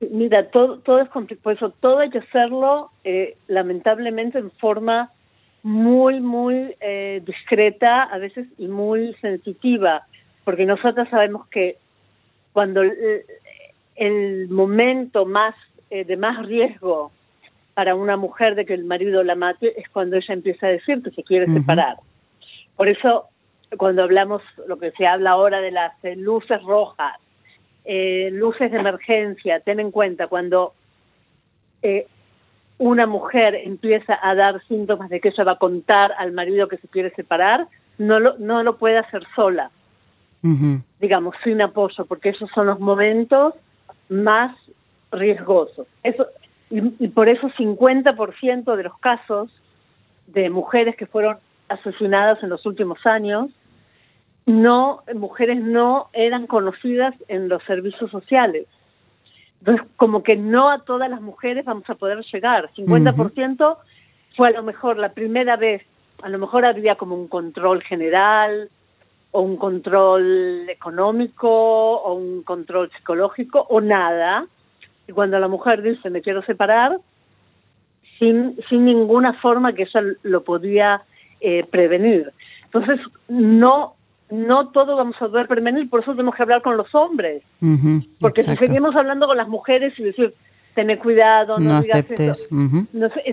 Mira, 0.00 0.48
todo, 0.50 0.78
todo 0.78 1.00
es 1.00 1.08
complicado. 1.08 1.72
Todo 1.80 1.98
hay 1.98 2.10
que 2.10 2.18
hacerlo, 2.18 2.90
eh, 3.04 3.36
lamentablemente, 3.48 4.38
en 4.38 4.50
forma 4.52 5.10
muy, 5.62 6.20
muy 6.20 6.74
eh, 6.80 7.20
discreta, 7.26 8.04
a 8.04 8.18
veces 8.18 8.46
y 8.58 8.68
muy 8.68 9.14
sensitiva, 9.20 10.06
porque 10.44 10.66
nosotros 10.66 11.08
sabemos 11.10 11.48
que 11.48 11.76
cuando 12.52 12.82
el, 12.82 14.48
momento 14.48 15.26
más 15.26 15.54
eh, 15.90 16.04
de 16.04 16.16
más 16.16 16.46
riesgo 16.46 17.10
para 17.74 17.94
una 17.94 18.16
mujer 18.16 18.54
de 18.54 18.64
que 18.64 18.74
el 18.74 18.84
marido 18.84 19.22
la 19.24 19.34
mate 19.34 19.80
es 19.80 19.88
cuando 19.88 20.16
ella 20.16 20.34
empieza 20.34 20.66
a 20.66 20.70
decir 20.70 21.02
que 21.02 21.10
se 21.10 21.24
quiere 21.24 21.46
separar. 21.46 21.96
Por 22.76 22.88
eso, 22.88 23.26
cuando 23.76 24.04
hablamos, 24.04 24.42
lo 24.66 24.78
que 24.78 24.92
se 24.92 25.06
habla 25.06 25.30
ahora 25.30 25.60
de 25.60 25.72
las 25.72 25.92
luces 26.16 26.62
rojas, 26.62 27.16
eh, 27.90 28.28
luces 28.30 28.70
de 28.70 28.76
emergencia, 28.76 29.60
ten 29.60 29.80
en 29.80 29.90
cuenta, 29.90 30.26
cuando 30.26 30.74
eh, 31.80 32.06
una 32.76 33.06
mujer 33.06 33.54
empieza 33.54 34.18
a 34.22 34.34
dar 34.34 34.62
síntomas 34.66 35.08
de 35.08 35.20
que 35.20 35.28
ella 35.30 35.44
va 35.44 35.52
a 35.52 35.58
contar 35.58 36.12
al 36.18 36.32
marido 36.32 36.68
que 36.68 36.76
se 36.76 36.86
quiere 36.88 37.10
separar, 37.12 37.66
no 37.96 38.20
lo, 38.20 38.36
no 38.36 38.62
lo 38.62 38.76
puede 38.76 38.98
hacer 38.98 39.22
sola, 39.34 39.70
digamos, 41.00 41.34
sin 41.42 41.62
apoyo, 41.62 42.04
porque 42.04 42.28
esos 42.28 42.50
son 42.50 42.66
los 42.66 42.78
momentos 42.78 43.54
más 44.10 44.54
riesgosos. 45.10 45.86
Eso, 46.02 46.26
y, 46.68 46.92
y 47.02 47.08
por 47.08 47.30
eso 47.30 47.48
50% 47.48 48.76
de 48.76 48.82
los 48.82 48.98
casos 48.98 49.50
de 50.26 50.50
mujeres 50.50 50.94
que 50.94 51.06
fueron 51.06 51.38
asesinadas 51.70 52.42
en 52.42 52.50
los 52.50 52.66
últimos 52.66 53.06
años 53.06 53.50
no, 54.48 55.02
mujeres 55.14 55.62
no 55.62 56.08
eran 56.12 56.46
conocidas 56.46 57.14
en 57.28 57.48
los 57.48 57.62
servicios 57.64 58.10
sociales. 58.10 58.66
Entonces, 59.60 59.86
como 59.96 60.22
que 60.22 60.36
no 60.36 60.70
a 60.70 60.80
todas 60.80 61.10
las 61.10 61.20
mujeres 61.20 61.64
vamos 61.64 61.88
a 61.88 61.94
poder 61.94 62.24
llegar. 62.32 62.70
50% 62.76 63.76
fue 64.36 64.48
a 64.48 64.52
lo 64.52 64.62
mejor 64.62 64.98
la 64.98 65.12
primera 65.12 65.56
vez, 65.56 65.82
a 66.22 66.28
lo 66.28 66.38
mejor 66.38 66.64
había 66.64 66.94
como 66.94 67.14
un 67.14 67.28
control 67.28 67.82
general 67.82 68.70
o 69.32 69.42
un 69.42 69.56
control 69.56 70.68
económico 70.70 71.48
o 71.48 72.14
un 72.14 72.42
control 72.42 72.90
psicológico 72.96 73.66
o 73.68 73.80
nada. 73.80 74.46
Y 75.06 75.12
cuando 75.12 75.38
la 75.38 75.48
mujer 75.48 75.82
dice 75.82 76.10
me 76.10 76.22
quiero 76.22 76.42
separar, 76.42 76.98
sin, 78.18 78.56
sin 78.68 78.84
ninguna 78.84 79.34
forma 79.34 79.72
que 79.72 79.82
ella 79.82 80.02
lo 80.22 80.44
podía 80.44 81.02
eh, 81.40 81.64
prevenir. 81.70 82.32
Entonces, 82.64 83.00
no 83.28 83.94
no 84.30 84.68
todo 84.68 84.96
vamos 84.96 85.16
a 85.16 85.28
poder 85.28 85.48
prevenir, 85.48 85.88
por 85.88 86.02
eso 86.02 86.12
tenemos 86.12 86.34
que 86.34 86.42
hablar 86.42 86.62
con 86.62 86.76
los 86.76 86.94
hombres. 86.94 87.42
Porque 88.20 88.42
si 88.42 88.56
seguimos 88.56 88.94
hablando 88.96 89.26
con 89.26 89.36
las 89.36 89.48
mujeres 89.48 89.98
y 89.98 90.02
decir, 90.04 90.34
tener 90.78 91.00
cuidado, 91.00 91.58
no, 91.58 91.78
aceptes. 91.78 92.48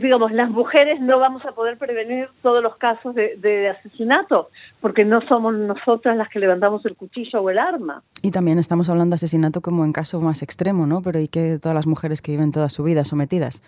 digamos, 0.02 0.32
las 0.32 0.50
mujeres 0.50 1.00
no 1.00 1.20
vamos 1.20 1.46
a 1.46 1.52
poder 1.52 1.78
prevenir 1.78 2.28
todos 2.42 2.64
los 2.64 2.76
casos 2.78 3.14
de, 3.14 3.70
asesinato, 3.70 4.50
porque 4.82 5.06
no 5.06 5.22
somos 5.28 5.54
nosotras 5.54 6.18
las 6.18 6.28
que 6.30 6.40
levantamos 6.40 6.84
el 6.88 6.96
cuchillo 6.96 7.42
o 7.42 7.50
el 7.52 7.60
arma. 7.60 8.02
Y 8.24 8.32
también 8.32 8.58
estamos 8.58 8.90
hablando 8.90 9.14
de 9.14 9.18
asesinato 9.18 9.62
como 9.62 9.86
en 9.86 9.94
caso 9.94 10.20
más 10.22 10.42
extremo, 10.42 10.88
¿no? 10.88 11.04
Pero 11.04 11.20
¿y 11.20 11.28
que 11.28 11.60
todas 11.60 11.76
las 11.76 11.86
mujeres 11.86 12.20
que 12.20 12.32
viven 12.32 12.52
toda 12.52 12.70
su 12.70 12.84
vida 12.84 13.04
sometidas? 13.04 13.62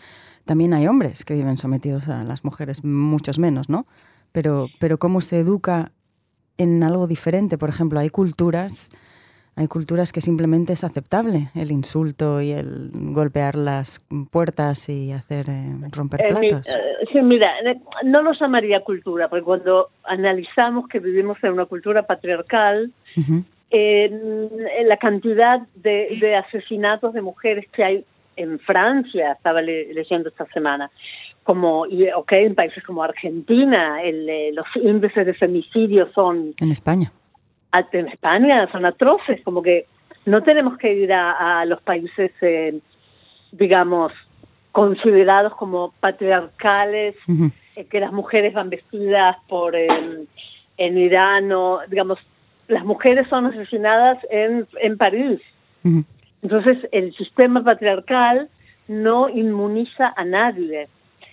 También 0.45 0.73
hay 0.73 0.87
hombres 0.87 1.23
que 1.23 1.35
viven 1.35 1.57
sometidos 1.57 2.09
a 2.09 2.23
las 2.23 2.43
mujeres, 2.43 2.83
muchos 2.83 3.37
menos, 3.37 3.69
¿no? 3.69 3.85
Pero, 4.31 4.69
pero 4.79 4.97
cómo 4.97 5.21
se 5.21 5.39
educa 5.39 5.91
en 6.57 6.83
algo 6.83 7.07
diferente. 7.07 7.57
Por 7.57 7.69
ejemplo, 7.69 7.99
hay 7.99 8.09
culturas, 8.09 8.89
hay 9.55 9.67
culturas 9.67 10.11
que 10.11 10.21
simplemente 10.21 10.73
es 10.73 10.83
aceptable 10.83 11.49
el 11.55 11.71
insulto 11.71 12.41
y 12.41 12.51
el 12.51 12.91
golpear 12.93 13.55
las 13.55 14.05
puertas 14.31 14.87
y 14.89 15.11
hacer 15.11 15.45
eh, 15.49 15.73
romper 15.91 16.21
eh, 16.21 16.27
platos. 16.29 16.67
Eh, 16.67 17.05
sí, 17.11 17.21
mira, 17.21 17.51
no 18.03 18.21
lo 18.21 18.33
llamaría 18.33 18.81
cultura, 18.81 19.27
porque 19.27 19.43
cuando 19.43 19.89
analizamos 20.03 20.87
que 20.87 20.99
vivimos 20.99 21.37
en 21.43 21.53
una 21.53 21.65
cultura 21.65 22.03
patriarcal, 22.03 22.91
la 23.71 24.97
cantidad 24.97 25.61
de, 25.75 26.35
asesinatos 26.35 27.13
de 27.13 27.21
mujeres 27.21 27.65
que 27.71 27.83
hay 27.83 28.05
en 28.35 28.59
Francia, 28.59 29.31
estaba 29.31 29.61
leyendo 29.61 30.29
esta 30.29 30.45
semana, 30.53 30.91
como 31.47 31.85
okay, 32.15 32.45
en 32.45 32.55
países 32.55 32.83
como 32.83 33.01
Argentina 33.01 34.03
el, 34.03 34.27
eh, 34.29 34.51
los 34.53 34.65
índices 34.75 35.25
de 35.25 35.33
femicidio 35.33 36.11
son 36.13 36.53
en 36.59 36.71
España. 36.73 37.09
en 37.93 38.07
España 38.09 38.69
son 38.69 38.85
atroces 38.85 39.41
como 39.45 39.61
que 39.61 39.85
no 40.25 40.43
tenemos 40.43 40.77
que 40.77 40.93
ir 40.93 41.13
a, 41.13 41.63
los 41.63 41.81
países 41.83 42.31
eh, 42.41 42.77
digamos 43.53 44.11
considerados 44.73 45.55
como 45.55 45.93
patriarcales 46.01 47.15
eh, 47.77 47.85
que 47.85 48.01
las 48.01 48.11
mujeres 48.11 48.53
van 48.53 48.69
vestidas 48.69 49.37
por 49.47 49.73
en 49.73 50.97
Irán 50.97 51.49
o 51.53 51.79
digamos 51.87 52.19
las 52.67 52.83
mujeres 52.83 53.25
son 53.29 53.45
asesinadas 53.45 54.17
en 54.29 54.67
en 54.81 54.97
París. 54.97 55.39
Entonces 56.41 56.77
el 56.91 57.15
sistema 57.15 57.63
patriarcal 57.63 58.49
no 58.89 59.29
inmuniza 59.29 60.13
a 60.13 60.25
nadie 60.25 60.89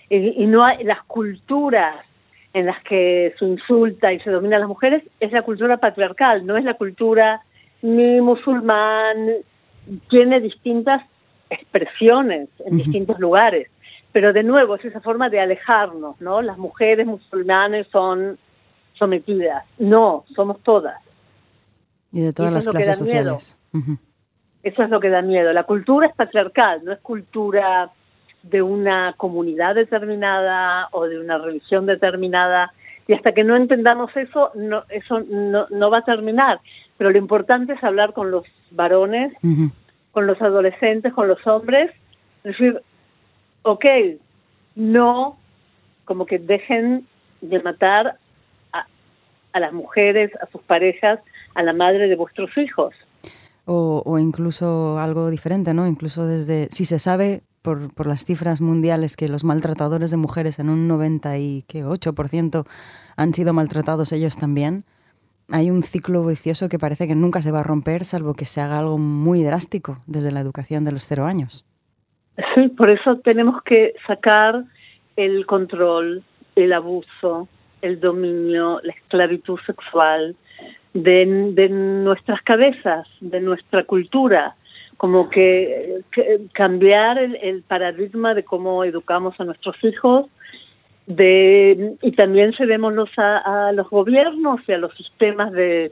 y, 0.09 0.45
no 0.45 0.63
hay 0.63 0.83
las 0.83 1.03
culturas 1.05 2.05
en 2.53 2.67
las 2.67 2.81
que 2.83 3.33
se 3.37 3.45
insulta 3.45 4.13
y 4.13 4.19
se 4.19 4.29
domina 4.29 4.57
a 4.57 4.59
las 4.59 4.67
mujeres 4.67 5.03
es 5.19 5.31
la 5.31 5.41
cultura 5.41 5.77
patriarcal, 5.77 6.45
no 6.45 6.55
es 6.55 6.63
la 6.63 6.75
cultura 6.75 7.41
ni 7.81 8.21
musulmán, 8.21 9.27
tiene 10.09 10.39
distintas 10.39 11.03
expresiones 11.49 12.49
en 12.65 12.77
distintos 12.77 13.19
lugares, 13.19 13.69
pero 14.11 14.31
de 14.31 14.43
nuevo 14.43 14.75
es 14.75 14.85
esa 14.85 15.01
forma 15.01 15.29
de 15.29 15.39
alejarnos, 15.39 16.19
¿no? 16.21 16.41
Las 16.41 16.57
mujeres 16.57 17.05
musulmanes 17.05 17.87
son 17.91 18.37
sometidas, 18.93 19.65
no, 19.77 20.23
somos 20.35 20.61
todas. 20.61 21.01
Y 22.11 22.21
de 22.21 22.31
todas 22.31 22.53
las 22.53 22.67
clases 22.67 22.97
sociales. 22.97 23.57
Eso 24.63 24.83
es 24.83 24.89
lo 24.89 24.99
que 24.99 25.09
da 25.09 25.21
miedo. 25.21 25.51
La 25.51 25.63
cultura 25.63 26.07
es 26.07 26.15
patriarcal, 26.15 26.83
no 26.83 26.93
es 26.93 26.99
cultura 26.99 27.91
de 28.49 28.61
una 28.61 29.13
comunidad 29.17 29.75
determinada 29.75 30.87
o 30.91 31.05
de 31.05 31.19
una 31.19 31.37
religión 31.37 31.85
determinada. 31.85 32.73
Y 33.07 33.13
hasta 33.13 33.33
que 33.33 33.43
no 33.43 33.55
entendamos 33.55 34.15
eso 34.15 34.51
no 34.55 34.83
eso 34.89 35.19
no, 35.21 35.67
no 35.69 35.89
va 35.89 35.99
a 35.99 36.05
terminar. 36.05 36.59
Pero 36.97 37.11
lo 37.11 37.17
importante 37.17 37.73
es 37.73 37.83
hablar 37.83 38.13
con 38.13 38.31
los 38.31 38.45
varones 38.71 39.33
con 40.11 40.27
los 40.27 40.41
adolescentes 40.41 41.13
con 41.13 41.27
los 41.27 41.45
hombres. 41.47 41.91
Decir 42.43 42.81
ok 43.63 43.85
no 44.75 45.37
como 46.05 46.25
que 46.25 46.37
dejen 46.37 47.07
de 47.41 47.61
matar 47.61 48.17
a, 48.73 48.85
a 49.53 49.59
las 49.59 49.73
mujeres 49.73 50.31
a 50.41 50.45
sus 50.47 50.61
parejas 50.61 51.19
a 51.55 51.63
la 51.63 51.73
madre 51.73 52.07
de 52.07 52.15
vuestros 52.15 52.55
hijos. 52.57 52.93
O, 53.65 54.03
o 54.05 54.19
incluso 54.19 54.99
algo 54.99 55.31
diferente 55.31 55.73
no 55.73 55.87
incluso 55.87 56.27
desde 56.27 56.67
si 56.69 56.85
se 56.85 56.99
sabe 56.99 57.41
por, 57.65 57.93
por, 57.93 58.07
las 58.07 58.23
cifras 58.23 58.61
mundiales 58.61 59.17
que 59.17 59.27
los 59.27 59.43
maltratadores 59.43 60.11
de 60.11 60.17
mujeres 60.17 60.59
en 60.59 60.69
un 60.69 60.87
98% 60.87 62.65
han 63.17 63.33
sido 63.33 63.53
maltratados 63.53 64.13
ellos 64.13 64.37
también, 64.37 64.85
hay 65.51 65.69
un 65.69 65.83
ciclo 65.83 66.25
vicioso 66.25 66.69
que 66.69 66.79
parece 66.79 67.07
que 67.07 67.15
nunca 67.15 67.41
se 67.41 67.51
va 67.51 67.59
a 67.59 67.63
romper 67.63 68.03
salvo 68.03 68.33
que 68.33 68.45
se 68.45 68.61
haga 68.61 68.79
algo 68.79 68.97
muy 68.97 69.43
drástico 69.43 69.97
desde 70.07 70.31
la 70.31 70.39
educación 70.39 70.85
de 70.85 70.91
los 70.91 71.03
cero 71.07 71.25
años. 71.25 71.65
Sí, 72.55 72.67
por 72.69 72.89
eso 72.89 73.17
tenemos 73.17 73.61
que 73.63 73.93
sacar 74.07 74.63
el 75.15 75.45
control, 75.45 76.23
el 76.55 76.73
abuso, 76.73 77.47
el 77.81 77.99
dominio, 77.99 78.79
la 78.83 78.93
esclavitud 78.93 79.59
sexual 79.65 80.35
de, 80.93 81.69
nuestras 81.69 82.41
cabezas, 82.41 83.07
de 83.19 83.39
nuestra 83.39 83.83
cultura, 83.83 84.55
como 84.97 85.29
que, 85.29 86.01
cambiar 86.53 87.17
el, 87.17 87.63
paradigma 87.63 88.33
de 88.33 88.43
cómo 88.43 88.83
educamos 88.83 89.39
a 89.39 89.43
nuestros 89.43 89.75
hijos 89.83 90.27
de 91.07 91.95
y 92.01 92.11
también 92.13 92.53
cedémonos 92.57 93.09
a, 93.17 93.67
a 93.67 93.71
los 93.73 93.89
gobiernos 93.89 94.61
y 94.67 94.71
a 94.71 94.77
los 94.77 94.95
sistemas 94.95 95.51
de, 95.51 95.91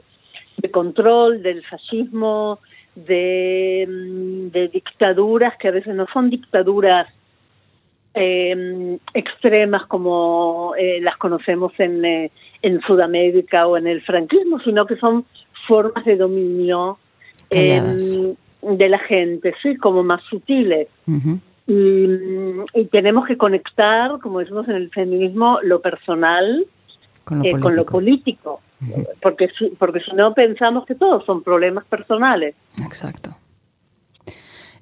de 0.56 0.70
control 0.70 1.42
del 1.42 1.64
fascismo, 1.64 2.58
de, 2.94 3.86
de, 4.52 4.68
dictaduras 4.68 5.56
que 5.58 5.68
a 5.68 5.72
veces 5.72 5.94
no 5.94 6.06
son 6.12 6.30
dictaduras 6.30 7.08
eh, 8.14 8.98
extremas 9.12 9.86
como 9.86 10.74
eh, 10.78 11.00
las 11.00 11.16
conocemos 11.16 11.72
en, 11.78 12.04
eh, 12.04 12.30
en 12.62 12.80
Sudamérica 12.82 13.66
o 13.66 13.76
en 13.76 13.88
el 13.88 14.02
franquismo, 14.02 14.60
sino 14.60 14.86
que 14.86 14.96
son 14.96 15.24
formas 15.66 16.04
de 16.04 16.16
dominio 16.16 16.98
de 18.64 18.88
la 18.88 18.98
gente, 18.98 19.54
sí, 19.62 19.76
como 19.76 20.02
más 20.02 20.22
sutiles. 20.24 20.88
y, 21.66 22.84
tenemos 22.90 23.26
que 23.26 23.36
conectar, 23.36 24.18
como 24.20 24.38
decimos 24.38 24.68
en 24.68 24.76
el 24.76 24.90
feminismo, 24.90 25.58
lo 25.62 25.80
personal 25.80 26.66
con 27.24 27.74
lo 27.74 27.84
político, 27.86 28.60
porque, 29.22 29.48
porque 29.78 30.00
si 30.00 30.14
no 30.14 30.34
pensamos 30.34 30.84
que 30.86 30.94
todos 30.94 31.24
son 31.24 31.42
problemas 31.42 31.84
personales. 31.86 32.54
Exacto. 32.84 33.34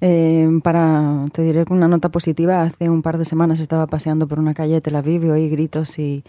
Eh, 0.01 0.47
para, 0.61 1.25
te 1.31 1.43
diré 1.43 1.63
con 1.63 1.77
una 1.77 1.87
nota 1.87 2.09
positiva, 2.09 2.61
hace 2.61 2.89
un 2.89 3.01
par 3.01 3.17
de 3.17 3.23
semanas 3.23 3.61
estaba 3.61 3.87
paseando 3.87 4.27
por 4.27 4.37
una 4.37 4.53
calle 4.53 4.73
de 4.73 4.81
Tel 4.81 4.97
Aviv 4.97 5.23
y 5.23 5.29
oí 5.29 5.49
gritos 5.49 5.97
y, 5.97 6.25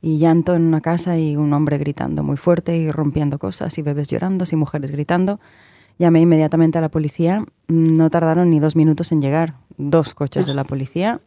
y 0.00 0.18
llanto 0.18 0.54
en 0.54 0.62
una 0.62 0.80
casa 0.80 1.18
y 1.18 1.36
un 1.36 1.52
hombre 1.52 1.78
gritando 1.78 2.22
muy 2.22 2.36
fuerte 2.36 2.76
y 2.76 2.92
rompiendo 2.92 3.40
cosas 3.40 3.76
y 3.78 3.82
bebés 3.82 4.08
llorando 4.08 4.44
y 4.50 4.54
mujeres 4.56 4.92
gritando. 4.92 5.40
Llamé 5.98 6.20
inmediatamente 6.20 6.78
a 6.78 6.80
la 6.80 6.90
policía, 6.90 7.44
no 7.66 8.10
tardaron 8.10 8.50
ni 8.50 8.60
dos 8.60 8.76
minutos 8.76 9.12
en 9.12 9.20
llegar, 9.20 9.54
dos 9.76 10.14
coches 10.14 10.46
de 10.46 10.54
la 10.54 10.64
policía 10.64 11.20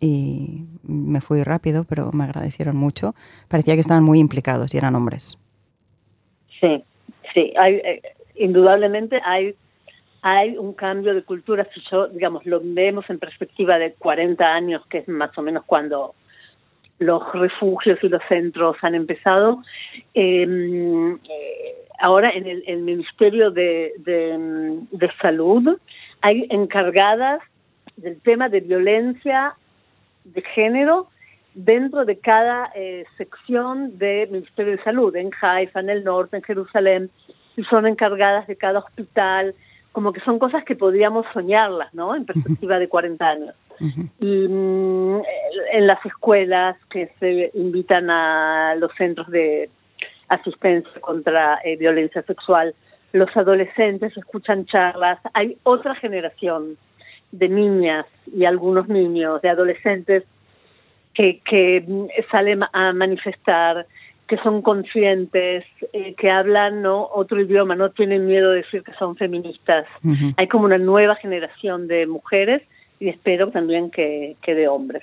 y 0.00 0.64
me 0.82 1.20
fui 1.20 1.42
rápido, 1.42 1.84
pero 1.88 2.10
me 2.12 2.24
agradecieron 2.24 2.76
mucho. 2.76 3.14
Parecía 3.48 3.74
que 3.74 3.80
estaban 3.80 4.02
muy 4.02 4.18
implicados 4.18 4.74
y 4.74 4.78
eran 4.78 4.94
hombres. 4.94 5.38
Sí, 6.60 6.84
sí, 7.34 7.52
hay, 7.58 7.74
eh, 7.76 8.02
indudablemente 8.36 9.20
hay 9.24 9.54
hay 10.22 10.56
un 10.58 10.74
cambio 10.74 11.14
de 11.14 11.22
cultura, 11.22 11.66
si 11.72 11.80
yo, 11.90 12.08
digamos, 12.08 12.44
lo 12.44 12.60
vemos 12.62 13.08
en 13.08 13.18
perspectiva 13.18 13.78
de 13.78 13.94
40 13.94 14.44
años, 14.44 14.86
que 14.86 14.98
es 14.98 15.08
más 15.08 15.36
o 15.38 15.42
menos 15.42 15.64
cuando 15.64 16.14
los 16.98 17.22
refugios 17.32 17.98
y 18.02 18.08
los 18.08 18.20
centros 18.28 18.76
han 18.82 18.94
empezado. 18.94 19.62
Em, 20.12 21.14
eh, 21.14 21.88
ahora 22.00 22.30
en 22.30 22.46
el, 22.46 22.78
Ministerio 22.82 23.50
de, 23.50 23.92
de, 23.98 25.10
Salud 25.20 25.78
hay 26.22 26.46
encargadas 26.50 27.40
del 27.96 28.20
tema 28.20 28.48
de 28.48 28.60
violencia 28.60 29.54
de 30.24 30.42
género 30.42 31.08
dentro 31.54 32.04
de 32.04 32.18
cada 32.18 32.70
eh, 32.74 33.04
sección 33.16 33.98
del 33.98 34.30
Ministerio 34.30 34.76
de 34.76 34.82
Salud, 34.82 35.14
en 35.16 35.30
Haifa, 35.40 35.80
en 35.80 35.90
el 35.90 36.04
norte, 36.04 36.36
en 36.36 36.42
Jerusalén, 36.42 37.10
y 37.56 37.64
son 37.64 37.86
encargadas 37.86 38.46
de 38.46 38.56
cada 38.56 38.78
hospital, 38.78 39.54
como 39.92 40.12
que 40.12 40.20
son 40.20 40.38
cosas 40.38 40.64
que 40.64 40.76
podríamos 40.76 41.26
soñarlas, 41.32 41.92
¿no? 41.92 42.14
En 42.14 42.24
perspectiva 42.24 42.78
de 42.78 42.88
40 42.88 43.28
años. 43.28 43.54
Y 44.20 44.46
mm, 44.48 45.22
en 45.72 45.86
las 45.86 46.04
escuelas 46.04 46.76
que 46.90 47.10
se 47.18 47.50
invitan 47.54 48.10
a 48.10 48.74
los 48.76 48.92
centros 48.96 49.28
de 49.30 49.70
asistencia 50.30 51.00
contra 51.00 51.58
eh, 51.64 51.76
violencia 51.76 52.22
sexual, 52.22 52.74
los 53.12 53.36
adolescentes 53.36 54.16
escuchan 54.16 54.66
charlas, 54.66 55.18
hay 55.34 55.58
otra 55.64 55.94
generación 55.96 56.76
de 57.32 57.48
niñas 57.48 58.06
y 58.32 58.44
algunos 58.44 58.88
niños, 58.88 59.42
de 59.42 59.50
adolescentes 59.50 60.24
que, 61.14 61.40
que 61.44 61.84
mm, 61.86 62.06
salen 62.30 62.60
a 62.72 62.92
manifestar, 62.92 63.86
que 64.28 64.36
son 64.38 64.62
conscientes, 64.62 65.64
eh, 65.92 66.14
que 66.14 66.30
hablan 66.30 66.82
¿no? 66.82 67.08
otro 67.12 67.40
idioma, 67.40 67.74
no 67.74 67.90
tienen 67.90 68.26
miedo 68.26 68.50
de 68.50 68.58
decir 68.58 68.82
que 68.84 68.92
son 68.94 69.16
feministas. 69.16 69.86
Hay 70.36 70.46
como 70.46 70.66
una 70.66 70.78
nueva 70.78 71.16
generación 71.16 71.88
de 71.88 72.06
mujeres 72.06 72.62
y 73.00 73.08
espero 73.08 73.50
también 73.50 73.90
que, 73.90 74.36
que 74.42 74.54
de 74.54 74.68
hombres. 74.68 75.02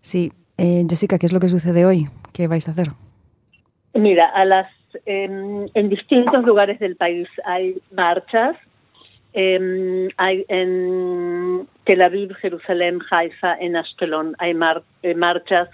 Sí. 0.00 0.32
Eh, 0.56 0.84
Jessica, 0.88 1.18
¿qué 1.18 1.26
es 1.26 1.32
lo 1.32 1.40
que 1.40 1.48
sucede 1.48 1.84
hoy? 1.84 2.06
¿Qué 2.32 2.46
vais 2.46 2.68
a 2.68 2.70
hacer? 2.70 2.88
Mira, 3.98 4.26
a 4.28 4.44
las 4.44 4.70
en 5.06 5.88
distintos 5.88 6.44
lugares 6.44 6.78
del 6.78 6.96
país 6.96 7.28
hay 7.44 7.76
marchas. 7.92 8.56
Em, 9.32 10.08
hay 10.16 10.44
en 10.48 11.68
Tel 11.84 12.02
Aviv, 12.02 12.34
Jerusalén, 12.36 13.00
Haifa, 13.10 13.56
en 13.58 13.76
Ashkelon 13.76 14.34
hay 14.38 14.56
eh, 15.02 15.14
marchas 15.14 15.68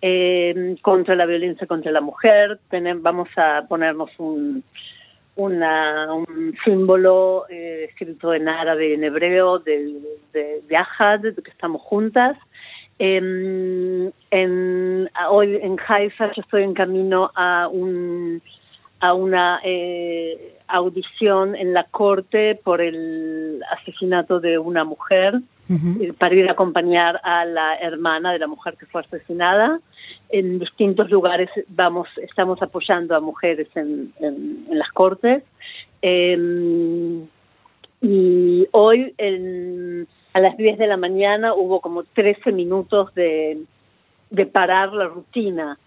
eh, 0.00 0.76
contra 0.82 1.14
la 1.14 1.26
violencia 1.26 1.66
contra 1.66 1.92
la 1.92 2.00
mujer. 2.00 2.58
vamos 3.00 3.28
a 3.36 3.64
ponernos 3.68 4.10
un, 4.18 4.62
una, 5.36 6.12
un 6.14 6.54
símbolo 6.64 7.44
eh, 7.50 7.88
escrito 7.90 8.32
en 8.32 8.48
árabe 8.48 8.90
y 8.90 8.92
en 8.94 9.04
hebreo 9.04 9.58
de, 9.58 10.00
de, 10.32 10.62
de 10.66 10.76
Ahad, 10.76 11.20
de 11.20 11.34
que 11.34 11.50
estamos 11.50 11.82
juntas. 11.82 12.36
En, 12.98 14.12
hoy 15.30 15.56
en 15.56 15.76
Haifa 15.86 16.32
yo 16.34 16.42
estoy 16.42 16.62
en 16.62 16.74
camino 16.74 17.30
a 17.34 17.68
un 17.68 18.40
a 19.00 19.12
una 19.12 19.60
eh, 19.64 20.56
audición 20.66 21.54
en 21.56 21.74
la 21.74 21.84
corte 21.84 22.58
por 22.62 22.80
el 22.80 23.62
asesinato 23.70 24.40
de 24.40 24.58
una 24.58 24.84
mujer 24.84 25.40
eh, 25.68 26.12
para 26.18 26.34
ir 26.34 26.48
a 26.48 26.52
acompañar 26.52 27.20
a 27.22 27.44
la 27.44 27.76
hermana 27.76 28.32
de 28.32 28.38
la 28.38 28.46
mujer 28.46 28.76
que 28.78 28.86
fue 28.86 29.02
asesinada. 29.02 29.80
En 30.30 30.58
distintos 30.58 31.10
lugares 31.10 31.50
vamos 31.68 32.08
estamos 32.22 32.62
apoyando 32.62 33.14
a 33.14 33.20
mujeres 33.20 33.68
en, 33.74 34.12
en, 34.20 34.66
las 34.70 34.90
cortes. 34.92 35.42
Em, 36.00 37.26
y 38.00 38.66
hoy 38.72 39.14
a 40.34 40.40
las 40.40 40.56
10 40.56 40.78
de 40.78 40.88
la 40.88 40.96
mañana 40.96 41.54
hubo 41.54 41.80
como 41.80 42.02
13 42.02 42.50
minutos 42.52 43.14
de, 43.14 43.62
de 44.30 44.46
parar 44.46 44.92
la 44.92 45.06
rutina 45.06 45.78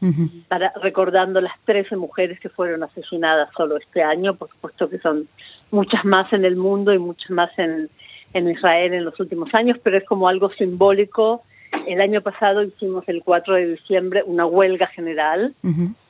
para 0.48 0.72
recordando 0.82 1.42
las 1.42 1.54
13 1.66 1.98
mujeres 1.98 2.40
que 2.40 2.48
fueron 2.48 2.82
asesinadas 2.82 3.50
solo 3.56 3.76
este 3.76 4.02
año. 4.02 4.36
Por 4.36 4.50
supuesto 4.50 4.90
que 4.90 5.00
son 5.00 5.28
muchas 5.70 6.06
más 6.06 6.32
en 6.32 6.46
el 6.46 6.56
mundo 6.56 6.94
y 6.94 6.98
muchas 6.98 7.30
más 7.30 7.52
en, 7.60 7.90
en 8.34 8.50
Israel 8.50 8.94
en 8.94 9.04
los 9.04 9.20
últimos 9.20 9.54
años 9.54 9.78
pero 9.84 9.98
es 9.98 10.06
como 10.06 10.30
algo 10.30 10.50
simbólico. 10.52 11.44
El 11.86 12.00
año 12.00 12.22
pasado 12.22 12.64
hicimos 12.64 13.04
el 13.08 13.24
4 13.24 13.56
de 13.56 13.68
diciembre 13.72 14.24
una 14.26 14.46
huelga 14.46 14.88
general 14.88 15.54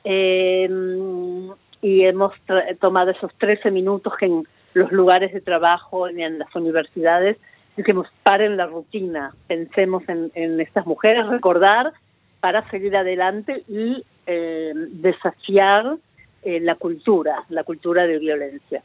em, 0.04 1.50
y 1.82 2.02
hemos 2.04 2.32
tomado 2.80 3.10
esos 3.10 3.34
13 3.34 3.72
minutos 3.72 4.12
que 4.16 4.26
en 4.26 4.46
los 4.74 4.92
lugares 4.92 5.32
de 5.32 5.40
trabajo 5.40 6.08
y 6.08 6.22
en 6.22 6.38
las 6.38 6.54
universidades 6.54 7.36
dijimos 7.78 8.08
paren 8.24 8.56
la 8.56 8.66
rutina, 8.66 9.34
pensemos 9.46 10.02
en, 10.08 10.60
estas 10.60 10.84
mujeres, 10.84 11.26
recordar 11.28 11.92
para 12.40 12.68
seguir 12.70 12.96
adelante 12.96 13.62
y 13.68 14.04
em, 14.26 15.00
desafiar 15.00 15.96
eh, 16.42 16.60
la 16.60 16.74
cultura, 16.74 17.44
la 17.48 17.62
cultura 17.62 18.06
de 18.06 18.18
violencia. 18.18 18.82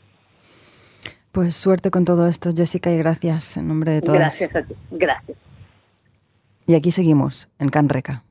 Pues 1.31 1.55
suerte 1.55 1.89
con 1.89 2.05
todo 2.05 2.27
esto, 2.27 2.51
Jessica, 2.55 2.91
y 2.91 2.97
gracias 2.99 3.57
en 3.57 3.67
nombre 3.67 3.91
de 3.91 4.01
todas. 4.01 4.19
Gracias 4.19 4.55
a 4.55 4.61
ti, 4.61 4.75
gracias. 4.91 5.37
Y 6.67 6.75
aquí 6.75 6.91
seguimos, 6.91 7.49
en 7.59 7.69
Canreca. 7.69 8.23